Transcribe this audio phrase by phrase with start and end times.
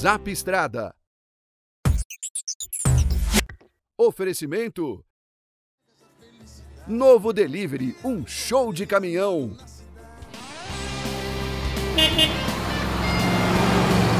[0.00, 0.94] Zap Estrada.
[3.98, 5.04] Oferecimento.
[6.88, 9.54] Novo Delivery, um show de caminhão.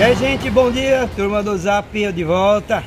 [0.00, 1.08] E aí, gente, bom dia.
[1.14, 2.82] Turma do Zap, eu de volta.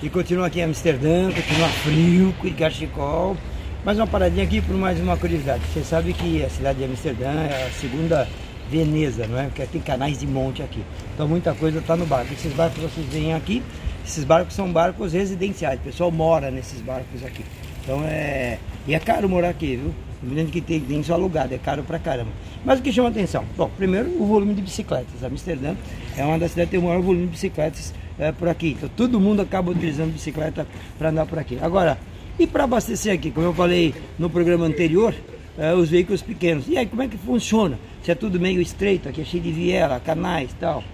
[0.00, 3.36] E continua aqui em Amsterdã, continua frio, com cachecol.
[3.84, 5.64] Mais uma paradinha aqui por mais uma curiosidade.
[5.72, 8.28] Você sabe que a cidade de Amsterdã é a segunda
[8.70, 9.44] Veneza, não é?
[9.44, 10.82] Porque tem canais de monte aqui.
[11.14, 12.32] Então muita coisa está no barco.
[12.32, 13.62] Esses barcos vocês veem aqui,
[14.04, 15.80] esses barcos são barcos residenciais.
[15.80, 17.44] O pessoal mora nesses barcos aqui.
[17.82, 18.58] Então é.
[18.86, 19.94] E é caro morar aqui, viu?
[20.22, 22.30] Evidente que tem, tem alugado, é caro pra caramba.
[22.64, 23.44] Mas o que chama atenção?
[23.56, 25.22] Bom, primeiro o volume de bicicletas.
[25.22, 25.74] Amsterdã
[26.16, 28.74] é uma das cidades que tem o maior volume de bicicletas é, por aqui.
[28.76, 30.66] Então todo mundo acaba utilizando bicicleta
[30.98, 31.58] para andar por aqui.
[31.62, 31.98] Agora,
[32.38, 35.14] e para abastecer aqui, como eu falei no programa anterior,
[35.58, 36.68] é, os veículos pequenos.
[36.68, 37.78] E aí, como é que funciona?
[38.02, 40.84] Se é tudo meio estreito, aqui é cheio de viela, canais e tal.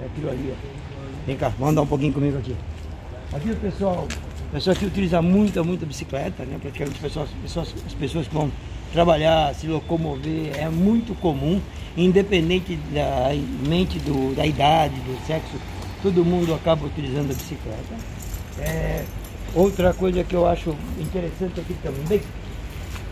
[0.00, 1.26] É aquilo ali, ó.
[1.26, 2.54] Vem cá, vamos andar um pouquinho comigo aqui.
[3.32, 4.06] Aqui o pessoal,
[4.48, 6.58] o pessoal aqui utiliza muita, muita bicicleta, né?
[6.60, 8.50] Praticamente pessoas, pessoas, as pessoas que vão
[8.92, 11.60] trabalhar, se locomover, é muito comum,
[11.96, 13.30] independente da
[13.68, 15.56] mente do, da idade, do sexo,
[16.00, 17.94] todo mundo acaba utilizando a bicicleta.
[18.60, 19.04] É,
[19.54, 22.20] outra coisa que eu acho interessante aqui também,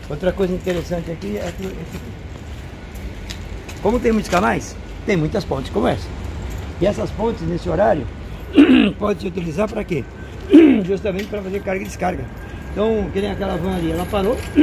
[0.09, 2.11] outra coisa interessante aqui é que esse aqui.
[3.81, 6.07] Como tem muitos canais, tem muitas pontes como essa.
[6.79, 8.05] E essas pontes nesse horário
[8.97, 10.03] pode se utilizar para quê?
[10.85, 12.23] Justamente para fazer carga e descarga.
[12.71, 14.37] Então, que nem aquela van ali, ela parou,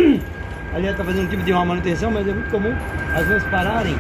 [0.75, 2.75] ali ela está fazendo um tipo de uma manutenção, mas é muito comum
[3.15, 3.95] as vans pararem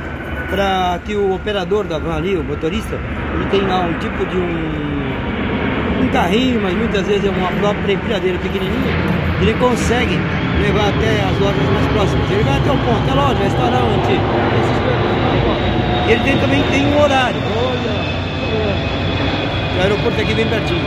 [0.50, 2.98] para que o operador da van ali, o motorista,
[3.34, 7.92] ele tem lá um tipo de um, um carrinho, mas muitas vezes é uma própria
[7.92, 8.92] empilhadeira pequenininha,
[9.40, 10.18] ele consegue
[10.60, 12.30] levar até as lojas mais próximas.
[12.30, 14.12] Ele vai até o ponto, é loja, restaurante,
[14.60, 16.10] esses coisas.
[16.10, 17.40] Ele tem, também tem um horário.
[17.56, 18.20] Olha,
[19.76, 20.80] o aeroporto aqui bem pertinho.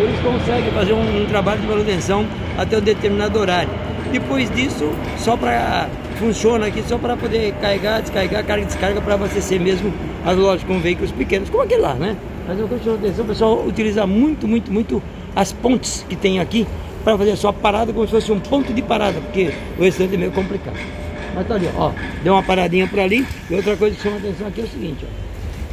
[0.00, 3.70] Eles conseguem fazer um, um trabalho de manutenção até um determinado horário.
[4.10, 5.88] Depois disso, só para
[6.20, 9.90] funciona aqui só para poder carregar, descarregar, carga e descarga para abastecer mesmo
[10.24, 12.14] as lojas com veículos pequenos, como aquele lá, né?
[12.46, 15.02] Mas eu quero atenção, o pessoal utiliza muito, muito, muito
[15.34, 16.66] as pontes que tem aqui
[17.04, 20.18] para fazer só parada como se fosse um ponto de parada, porque o restante é
[20.18, 20.78] meio complicado.
[21.34, 23.26] Mas tá ali, ó, deu uma paradinha por ali.
[23.50, 25.30] E outra coisa que chama atenção aqui é o seguinte, ó.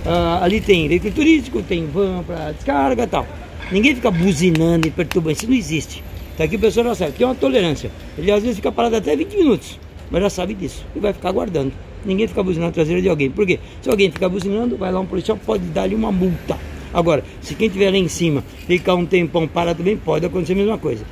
[0.09, 3.27] Ah, ali tem veículo turístico, tem van para descarga e tal.
[3.71, 6.03] Ninguém fica buzinando e perturbando, isso não existe.
[6.37, 7.91] Tá aqui o pessoal já sabe, tem uma tolerância.
[8.17, 9.79] Ele às vezes fica parado até 20 minutos,
[10.09, 11.73] mas já sabe disso e vai ficar aguardando.
[12.05, 13.29] Ninguém fica buzinando a traseira de alguém.
[13.29, 13.59] Por quê?
[13.81, 16.57] Se alguém ficar buzinando, vai lá um policial, pode dar-lhe uma multa.
[16.93, 20.55] Agora, se quem estiver lá em cima ficar um tempão parado também, pode acontecer a
[20.55, 21.03] mesma coisa.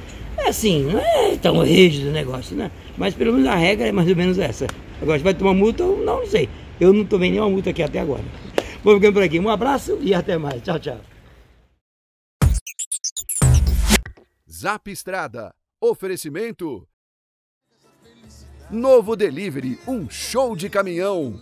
[0.46, 2.70] É assim, não é tão rígido o negócio, né?
[2.96, 4.68] Mas pelo menos a regra é mais ou menos essa.
[5.02, 6.48] Agora, se vai tomar multa, não, não sei.
[6.80, 8.24] Eu não tomei nenhuma multa aqui até agora.
[8.84, 9.40] Vou ficando por aqui.
[9.40, 10.62] Um abraço e até mais.
[10.62, 11.02] Tchau, tchau.
[14.48, 15.52] Zap Estrada.
[15.82, 16.88] Oferecimento.
[18.70, 21.40] Novo Delivery, um show de caminhão.